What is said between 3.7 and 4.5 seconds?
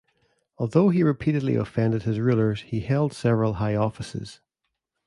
offices.